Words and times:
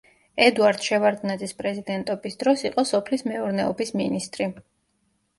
ედუარდ 0.43 0.85
შევარდნაძის 0.85 1.51
პრეზიდენტობის 1.59 2.37
დროს 2.43 2.63
იყო 2.69 2.85
სოფლის 2.93 3.25
მეურნეობის 3.33 3.93
მინისტრი. 4.01 4.49